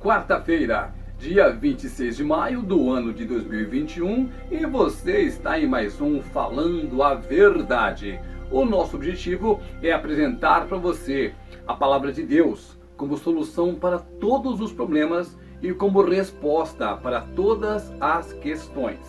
quarta-feira, 0.00 0.94
dia 1.18 1.50
26 1.50 2.16
de 2.16 2.24
maio 2.24 2.62
do 2.62 2.90
ano 2.90 3.12
de 3.12 3.26
2021, 3.26 4.30
e 4.50 4.64
você 4.64 5.20
está 5.20 5.60
em 5.60 5.66
mais 5.66 6.00
um 6.00 6.22
Falando 6.22 7.02
a 7.02 7.14
Verdade. 7.14 8.18
O 8.50 8.64
nosso 8.64 8.96
objetivo 8.96 9.60
é 9.82 9.92
apresentar 9.92 10.66
para 10.66 10.78
você 10.78 11.34
a 11.66 11.74
palavra 11.74 12.12
de 12.12 12.22
Deus 12.22 12.78
como 12.96 13.18
solução 13.18 13.74
para 13.74 13.98
todos 13.98 14.62
os 14.62 14.72
problemas 14.72 15.38
e 15.60 15.70
como 15.74 16.02
resposta 16.02 16.96
para 16.96 17.20
todas 17.20 17.92
as 18.00 18.32
questões. 18.32 19.00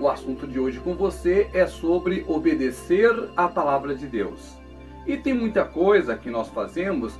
O 0.00 0.08
assunto 0.08 0.46
de 0.46 0.58
hoje 0.58 0.80
com 0.80 0.94
você 0.94 1.50
é 1.52 1.66
sobre 1.66 2.24
obedecer 2.26 3.12
à 3.36 3.46
palavra 3.46 3.94
de 3.94 4.06
Deus. 4.06 4.56
E 5.06 5.18
tem 5.18 5.34
muita 5.34 5.66
coisa 5.66 6.16
que 6.16 6.30
nós 6.30 6.48
fazemos 6.48 7.18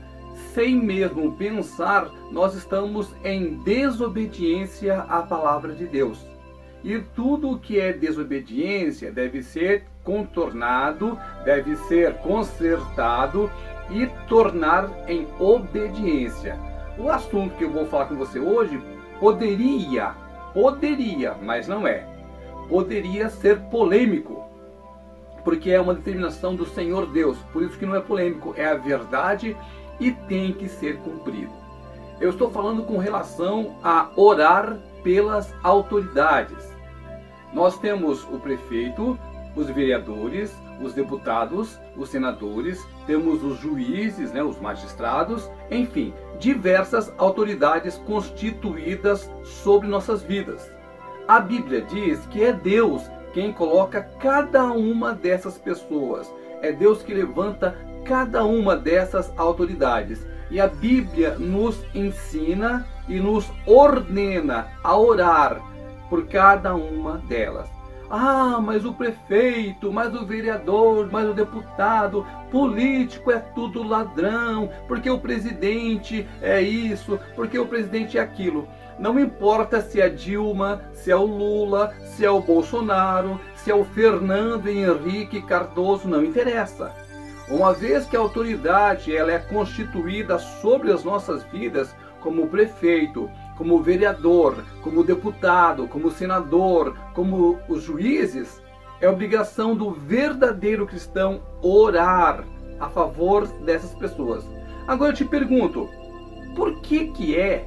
sem 0.54 0.76
mesmo 0.76 1.32
pensar, 1.32 2.10
nós 2.30 2.54
estamos 2.54 3.14
em 3.24 3.54
desobediência 3.62 5.00
à 5.02 5.22
palavra 5.22 5.74
de 5.74 5.86
Deus. 5.86 6.26
E 6.82 6.98
tudo 7.14 7.58
que 7.58 7.78
é 7.78 7.92
desobediência 7.92 9.10
deve 9.10 9.42
ser 9.42 9.84
contornado, 10.04 11.18
deve 11.44 11.76
ser 11.76 12.14
consertado 12.18 13.50
e 13.90 14.06
tornar 14.28 14.88
em 15.08 15.26
obediência. 15.38 16.56
O 16.98 17.10
assunto 17.10 17.56
que 17.56 17.64
eu 17.64 17.70
vou 17.70 17.86
falar 17.86 18.06
com 18.06 18.16
você 18.16 18.38
hoje 18.38 18.80
poderia, 19.18 20.14
poderia, 20.54 21.34
mas 21.42 21.66
não 21.66 21.86
é, 21.86 22.06
poderia 22.68 23.28
ser 23.28 23.58
polêmico, 23.70 24.44
porque 25.44 25.70
é 25.70 25.80
uma 25.80 25.94
determinação 25.94 26.54
do 26.54 26.66
Senhor 26.66 27.06
Deus. 27.06 27.38
Por 27.52 27.62
isso 27.62 27.78
que 27.78 27.86
não 27.86 27.96
é 27.96 28.00
polêmico, 28.00 28.54
é 28.56 28.66
a 28.66 28.74
verdade 28.74 29.56
e 30.00 30.12
tem 30.12 30.52
que 30.52 30.68
ser 30.68 30.98
cumprido. 30.98 31.52
Eu 32.20 32.30
estou 32.30 32.50
falando 32.50 32.82
com 32.82 32.98
relação 32.98 33.76
a 33.82 34.08
orar 34.16 34.76
pelas 35.02 35.54
autoridades. 35.62 36.76
Nós 37.52 37.78
temos 37.78 38.24
o 38.24 38.38
prefeito, 38.38 39.18
os 39.54 39.68
vereadores, 39.70 40.54
os 40.80 40.92
deputados, 40.92 41.78
os 41.96 42.08
senadores, 42.08 42.86
temos 43.06 43.42
os 43.42 43.58
juízes, 43.58 44.32
né, 44.32 44.42
os 44.42 44.60
magistrados, 44.60 45.50
enfim, 45.70 46.12
diversas 46.38 47.12
autoridades 47.18 47.96
constituídas 48.06 49.30
sobre 49.44 49.88
nossas 49.88 50.22
vidas. 50.22 50.70
A 51.26 51.40
Bíblia 51.40 51.82
diz 51.82 52.24
que 52.26 52.42
é 52.42 52.52
Deus 52.52 53.02
quem 53.32 53.52
coloca 53.52 54.02
cada 54.20 54.64
uma 54.64 55.12
dessas 55.12 55.58
pessoas. 55.58 56.32
É 56.62 56.72
Deus 56.72 57.02
que 57.02 57.14
levanta 57.14 57.76
cada 58.08 58.44
uma 58.44 58.74
dessas 58.74 59.30
autoridades. 59.36 60.26
E 60.50 60.58
a 60.58 60.66
Bíblia 60.66 61.36
nos 61.38 61.84
ensina 61.94 62.86
e 63.06 63.20
nos 63.20 63.52
ordena 63.66 64.68
a 64.82 64.96
orar 64.96 65.60
por 66.08 66.26
cada 66.26 66.74
uma 66.74 67.18
delas. 67.28 67.68
Ah, 68.10 68.58
mas 68.62 68.86
o 68.86 68.94
prefeito, 68.94 69.92
mas 69.92 70.14
o 70.14 70.24
vereador, 70.24 71.10
mas 71.12 71.28
o 71.28 71.34
deputado, 71.34 72.26
político 72.50 73.30
é 73.30 73.38
tudo 73.38 73.86
ladrão, 73.86 74.70
porque 74.88 75.10
o 75.10 75.18
presidente 75.18 76.26
é 76.40 76.62
isso, 76.62 77.20
porque 77.36 77.58
o 77.58 77.66
presidente 77.66 78.16
é 78.16 78.22
aquilo. 78.22 78.66
Não 78.98 79.20
importa 79.20 79.82
se 79.82 80.00
é 80.00 80.08
Dilma, 80.08 80.80
se 80.94 81.10
é 81.10 81.16
o 81.16 81.26
Lula, 81.26 81.94
se 82.02 82.24
é 82.24 82.30
o 82.30 82.40
Bolsonaro, 82.40 83.38
se 83.54 83.70
é 83.70 83.74
o 83.74 83.84
Fernando 83.84 84.68
Henrique 84.68 85.42
Cardoso, 85.42 86.08
não 86.08 86.24
interessa. 86.24 87.07
Uma 87.50 87.72
vez 87.72 88.04
que 88.04 88.16
a 88.16 88.20
autoridade 88.20 89.16
ela 89.16 89.32
é 89.32 89.38
constituída 89.38 90.38
sobre 90.38 90.92
as 90.92 91.02
nossas 91.02 91.42
vidas, 91.44 91.94
como 92.20 92.46
prefeito, 92.48 93.30
como 93.56 93.82
vereador, 93.82 94.62
como 94.82 95.02
deputado, 95.02 95.88
como 95.88 96.10
senador, 96.10 96.94
como 97.14 97.58
os 97.68 97.82
juízes, 97.82 98.60
é 99.00 99.08
obrigação 99.08 99.74
do 99.74 99.92
verdadeiro 99.92 100.86
cristão 100.86 101.40
orar 101.62 102.44
a 102.78 102.88
favor 102.90 103.46
dessas 103.64 103.94
pessoas. 103.94 104.44
Agora 104.86 105.12
eu 105.12 105.16
te 105.16 105.24
pergunto, 105.24 105.88
por 106.54 106.80
que 106.80 107.06
que 107.12 107.36
é 107.36 107.64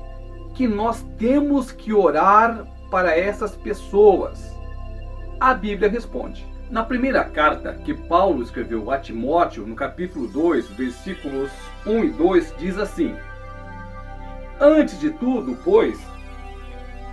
que 0.53 0.68
nós 0.68 1.02
temos 1.18 1.72
que 1.72 1.94
orar 1.94 2.66
para 2.91 3.18
essas 3.18 3.56
pessoas? 3.56 4.56
A 5.40 5.53
Bíblia 5.53 5.90
responde. 5.90 6.51
Na 6.72 6.86
primeira 6.86 7.26
carta 7.26 7.74
que 7.84 7.94
Paulo 7.94 8.42
escreveu 8.42 8.90
a 8.92 8.98
Timóteo, 8.98 9.68
no 9.68 9.76
capítulo 9.76 10.26
2, 10.30 10.70
versículos 10.70 11.52
1 11.86 12.06
e 12.06 12.09
2, 12.12 12.56
diz 12.58 12.78
assim: 12.78 13.14
Antes 14.58 14.98
de 14.98 15.09
tudo, 15.09 15.58
pois, 15.66 16.00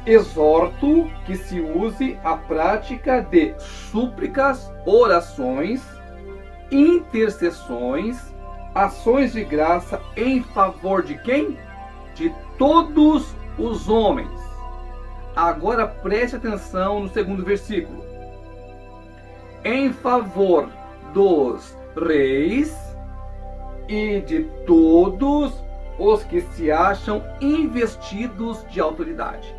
exorto 0.07 1.11
que 1.27 1.35
se 1.35 1.61
use 1.61 2.17
a 2.23 2.37
prática 2.37 3.21
de 3.21 3.53
súplicas, 3.59 4.73
orações, 4.87 5.83
intercessões, 6.71 8.33
ações 8.77 9.33
de 9.33 9.43
graça 9.43 10.01
em 10.17 10.41
favor 10.41 11.03
de 11.03 11.19
quem? 11.19 11.59
De 12.15 12.33
todos 12.59 13.35
os 13.59 13.89
homens. 13.89 14.31
Agora 15.35 15.85
preste 15.85 16.37
atenção 16.37 17.01
no 17.01 17.09
segundo 17.09 17.45
versículo 17.45 18.18
em 19.65 19.93
favor 19.93 20.69
dos 21.13 21.77
reis 21.97 22.77
e 23.89 24.21
de 24.21 24.45
todos 24.67 25.53
os 25.99 26.23
que 26.25 26.41
se 26.41 26.71
acham 26.71 27.23
investidos 27.41 28.65
de 28.69 28.81
autoridade. 28.81 29.55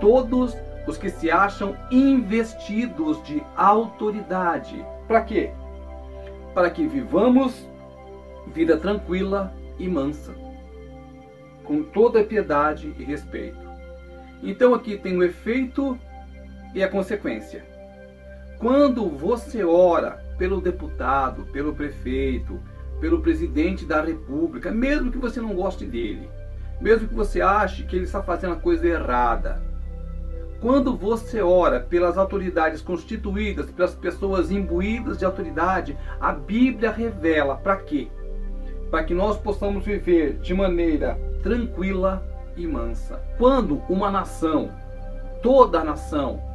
Todos 0.00 0.56
os 0.86 0.98
que 0.98 1.10
se 1.10 1.30
acham 1.30 1.76
investidos 1.90 3.22
de 3.22 3.42
autoridade. 3.56 4.84
Para 5.06 5.22
quê? 5.22 5.52
Para 6.54 6.70
que 6.70 6.86
vivamos 6.86 7.68
vida 8.48 8.76
tranquila 8.76 9.52
e 9.78 9.88
mansa, 9.88 10.34
com 11.64 11.82
toda 11.82 12.24
piedade 12.24 12.94
e 12.98 13.04
respeito. 13.04 13.58
Então 14.42 14.74
aqui 14.74 14.98
tem 14.98 15.16
o 15.16 15.22
efeito 15.22 15.96
e 16.74 16.82
a 16.82 16.88
consequência. 16.88 17.71
Quando 18.62 19.08
você 19.08 19.64
ora 19.64 20.24
pelo 20.38 20.60
deputado, 20.60 21.42
pelo 21.52 21.74
prefeito, 21.74 22.60
pelo 23.00 23.20
presidente 23.20 23.84
da 23.84 24.00
república, 24.00 24.70
mesmo 24.70 25.10
que 25.10 25.18
você 25.18 25.40
não 25.40 25.52
goste 25.52 25.84
dele, 25.84 26.30
mesmo 26.80 27.08
que 27.08 27.14
você 27.14 27.40
ache 27.40 27.82
que 27.82 27.96
ele 27.96 28.04
está 28.04 28.22
fazendo 28.22 28.52
a 28.52 28.60
coisa 28.60 28.86
errada, 28.86 29.60
quando 30.60 30.96
você 30.96 31.42
ora 31.42 31.80
pelas 31.80 32.16
autoridades 32.16 32.80
constituídas, 32.80 33.68
pelas 33.68 33.96
pessoas 33.96 34.52
imbuídas 34.52 35.18
de 35.18 35.24
autoridade, 35.24 35.98
a 36.20 36.30
Bíblia 36.30 36.92
revela 36.92 37.56
para 37.56 37.78
quê? 37.78 38.06
Para 38.92 39.02
que 39.02 39.12
nós 39.12 39.36
possamos 39.38 39.84
viver 39.84 40.34
de 40.34 40.54
maneira 40.54 41.18
tranquila 41.42 42.24
e 42.56 42.64
mansa. 42.64 43.20
Quando 43.38 43.82
uma 43.88 44.08
nação, 44.08 44.70
toda 45.42 45.80
a 45.80 45.84
nação, 45.84 46.51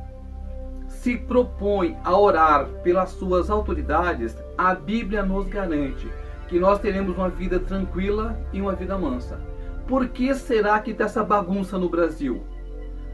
se 1.07 1.15
propõe 1.15 1.95
a 2.03 2.19
orar 2.19 2.67
pelas 2.83 3.11
suas 3.11 3.49
autoridades, 3.49 4.35
a 4.57 4.75
Bíblia 4.75 5.23
nos 5.23 5.47
garante 5.47 6.05
que 6.49 6.59
nós 6.59 6.79
teremos 6.81 7.15
uma 7.15 7.29
vida 7.29 7.61
tranquila 7.61 8.37
e 8.51 8.59
uma 8.59 8.75
vida 8.75 8.97
mansa. 8.97 9.39
Por 9.87 10.09
que 10.09 10.35
será 10.35 10.77
que 10.81 10.91
está 10.91 11.05
essa 11.05 11.23
bagunça 11.23 11.77
no 11.77 11.87
Brasil? 11.87 12.43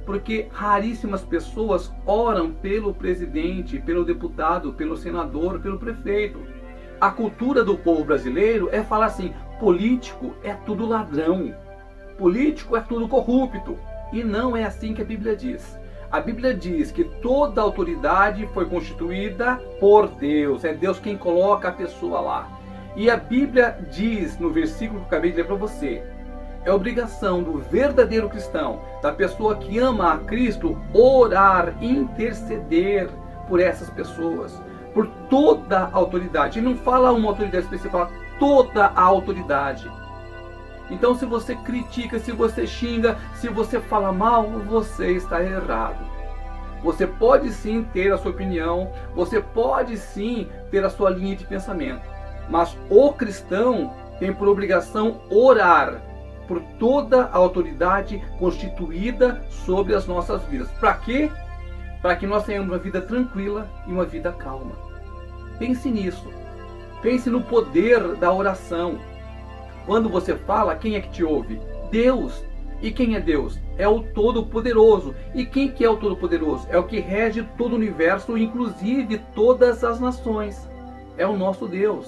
Porque 0.07 0.47
raríssimas 0.51 1.21
pessoas 1.21 1.93
oram 2.03 2.51
pelo 2.51 2.95
presidente, 2.95 3.77
pelo 3.77 4.03
deputado, 4.03 4.73
pelo 4.73 4.97
senador, 4.97 5.59
pelo 5.59 5.77
prefeito. 5.77 6.39
A 6.99 7.11
cultura 7.11 7.63
do 7.63 7.77
povo 7.77 8.03
brasileiro 8.03 8.69
é 8.71 8.81
falar 8.81 9.05
assim: 9.05 9.35
político 9.59 10.33
é 10.41 10.55
tudo 10.55 10.87
ladrão, 10.87 11.53
político 12.17 12.75
é 12.75 12.81
tudo 12.81 13.07
corrupto. 13.07 13.77
E 14.11 14.23
não 14.23 14.57
é 14.57 14.63
assim 14.63 14.95
que 14.95 15.01
a 15.03 15.05
Bíblia 15.05 15.35
diz. 15.35 15.82
A 16.13 16.21
Bíblia 16.21 16.53
diz 16.53 16.91
que 16.91 17.03
toda 17.03 17.59
autoridade 17.59 18.45
foi 18.53 18.67
constituída 18.67 19.55
por 19.79 20.07
Deus. 20.07 20.63
É 20.63 20.71
Deus 20.71 20.99
quem 20.99 21.17
coloca 21.17 21.69
a 21.69 21.71
pessoa 21.71 22.21
lá. 22.21 22.47
E 22.95 23.09
a 23.09 23.17
Bíblia 23.17 23.79
diz 23.89 24.37
no 24.37 24.51
versículo 24.51 24.99
que 24.99 25.05
eu 25.05 25.07
acabei 25.07 25.31
de 25.31 25.37
ler 25.37 25.47
para 25.47 25.55
você: 25.55 26.03
é 26.63 26.71
obrigação 26.71 27.41
do 27.41 27.57
verdadeiro 27.57 28.29
cristão, 28.29 28.79
da 29.01 29.11
pessoa 29.11 29.55
que 29.55 29.79
ama 29.79 30.13
a 30.13 30.17
Cristo, 30.19 30.79
orar, 30.93 31.73
interceder 31.81 33.09
por 33.49 33.59
essas 33.59 33.89
pessoas, 33.89 34.61
por 34.93 35.07
toda 35.31 35.79
a 35.79 35.95
autoridade. 35.95 36.59
E 36.59 36.61
não 36.61 36.75
fala 36.75 37.11
uma 37.11 37.29
autoridade 37.29 37.63
específica, 37.63 37.97
fala 37.97 38.11
toda 38.37 38.85
a 38.85 39.01
autoridade. 39.01 39.89
Então, 40.89 41.15
se 41.15 41.25
você 41.25 41.55
critica, 41.55 42.19
se 42.19 42.31
você 42.31 42.67
xinga, 42.67 43.17
se 43.35 43.47
você 43.47 43.79
fala 43.79 44.11
mal, 44.11 44.43
você 44.43 45.11
está 45.11 45.41
errado. 45.41 46.03
Você 46.83 47.07
pode 47.07 47.51
sim 47.51 47.83
ter 47.93 48.11
a 48.11 48.17
sua 48.17 48.31
opinião, 48.31 48.91
você 49.15 49.39
pode 49.39 49.97
sim 49.97 50.49
ter 50.69 50.83
a 50.83 50.89
sua 50.89 51.09
linha 51.09 51.35
de 51.35 51.45
pensamento, 51.45 52.01
mas 52.49 52.77
o 52.89 53.13
cristão 53.13 53.93
tem 54.19 54.33
por 54.33 54.49
obrigação 54.49 55.21
orar 55.29 56.01
por 56.47 56.61
toda 56.77 57.25
a 57.25 57.37
autoridade 57.37 58.21
constituída 58.37 59.41
sobre 59.49 59.95
as 59.95 60.05
nossas 60.05 60.43
vidas. 60.43 60.69
Para 60.73 60.93
quê? 60.95 61.31
Para 62.01 62.15
que 62.15 62.27
nós 62.27 62.43
tenhamos 62.43 62.69
uma 62.69 62.77
vida 62.77 63.01
tranquila 63.01 63.67
e 63.87 63.91
uma 63.91 64.03
vida 64.03 64.31
calma. 64.33 64.75
Pense 65.57 65.89
nisso. 65.89 66.29
Pense 67.01 67.29
no 67.29 67.41
poder 67.41 68.15
da 68.15 68.31
oração. 68.31 68.99
Quando 69.85 70.09
você 70.09 70.35
fala, 70.35 70.75
quem 70.75 70.95
é 70.95 71.01
que 71.01 71.09
te 71.09 71.23
ouve? 71.23 71.59
Deus. 71.91 72.43
E 72.81 72.91
quem 72.91 73.15
é 73.15 73.19
Deus? 73.19 73.59
É 73.77 73.87
o 73.87 74.01
Todo-Poderoso. 74.01 75.15
E 75.33 75.45
quem 75.45 75.69
que 75.69 75.85
é 75.85 75.89
o 75.89 75.97
Todo-Poderoso? 75.97 76.67
É 76.69 76.77
o 76.77 76.83
que 76.83 76.99
rege 76.99 77.47
todo 77.57 77.73
o 77.73 77.75
universo, 77.75 78.37
inclusive 78.37 79.21
todas 79.33 79.83
as 79.83 79.99
nações. 79.99 80.69
É 81.17 81.25
o 81.25 81.37
nosso 81.37 81.67
Deus. 81.67 82.07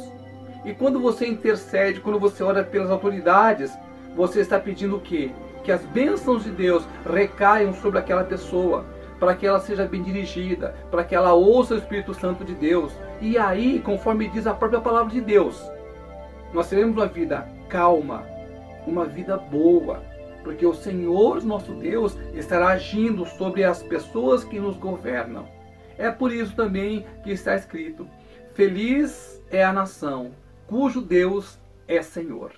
E 0.66 0.74
quando 0.74 1.00
você 1.00 1.28
intercede, 1.28 2.02
quando 2.02 2.20
você 2.20 2.44
ora 2.44 2.64
pelas 2.64 2.90
autoridades, 2.90 3.72
você 4.16 4.42
está 4.42 4.60
pedindo 4.60 4.98
o 4.98 5.02
quê? 5.02 5.32
Que 5.64 5.72
as 5.72 5.86
bênçãos 5.86 6.44
de 6.44 6.52
Deus 6.52 6.84
recaiam 7.10 7.74
sobre 7.74 8.00
aquela 8.00 8.24
pessoa, 8.24 8.86
para 9.20 9.36
que 9.36 9.46
ela 9.46 9.60
seja 9.60 9.86
bem 9.86 10.02
dirigida, 10.02 10.76
para 10.90 11.04
que 11.04 11.16
ela 11.16 11.34
ouça 11.34 11.76
o 11.76 11.78
Espírito 11.78 12.14
Santo 12.14 12.44
de 12.44 12.54
Deus. 12.54 12.92
E 13.22 13.38
aí, 13.38 13.80
conforme 13.80 14.28
diz 14.28 14.48
a 14.48 14.54
própria 14.54 14.82
palavra 14.82 15.14
de 15.14 15.22
Deus, 15.22 15.62
nós 16.54 16.68
teremos 16.68 16.96
uma 16.98 17.08
vida 17.08 17.48
calma, 17.70 18.26
uma 18.86 19.06
vida 19.06 19.38
boa, 19.38 20.04
porque 20.44 20.66
o 20.66 20.74
Senhor, 20.74 21.44
nosso 21.44 21.74
Deus, 21.74 22.18
estará 22.34 22.70
agindo 22.70 23.26
sobre 23.26 23.64
as 23.64 23.82
pessoas 23.82 24.44
que 24.44 24.60
nos 24.60 24.78
governam. 24.78 25.48
É 25.98 26.12
por 26.12 26.32
isso 26.32 26.56
também 26.56 27.06
que 27.24 27.32
está 27.32 27.56
escrito: 27.56 28.08
Feliz 28.54 29.42
é 29.50 29.64
a 29.64 29.74
nação 29.74 30.32
cujo 30.68 31.02
Deus 31.02 31.60
é 31.88 32.02
Senhor. 32.02 32.52